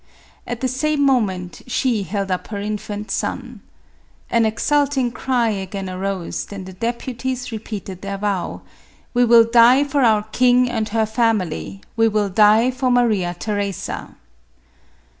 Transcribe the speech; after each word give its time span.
At 0.47 0.61
the 0.61 0.67
same 0.67 1.05
moment, 1.05 1.61
she 1.67 2.01
held 2.01 2.31
up 2.31 2.47
her 2.47 2.57
infant 2.59 3.11
son. 3.11 3.61
An 4.31 4.47
exulting 4.47 5.11
cry 5.11 5.49
again 5.49 5.87
arose; 5.91 6.51
and 6.51 6.65
the 6.65 6.73
deputies 6.73 7.51
repeated 7.51 8.01
their 8.01 8.17
vow," 8.17 8.63
We 9.13 9.25
will 9.25 9.43
die 9.43 9.83
for 9.83 10.01
our 10.01 10.23
king 10.23 10.67
and 10.71 10.89
her 10.89 11.05
family; 11.05 11.81
we 11.95 12.07
will 12.07 12.29
die 12.29 12.71
for 12.71 12.89
Maria 12.89 13.35
Theresa." 13.39 14.15